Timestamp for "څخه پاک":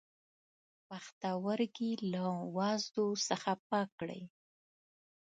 3.29-3.89